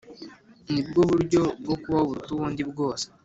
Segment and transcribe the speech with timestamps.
[0.71, 3.05] nibwo buryo bwo kubaho buruta ubundi bwose.